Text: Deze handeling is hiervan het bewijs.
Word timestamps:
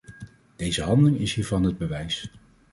Deze 0.55 0.83
handeling 0.83 1.19
is 1.19 1.33
hiervan 1.33 1.63
het 1.63 1.77
bewijs. 1.77 2.31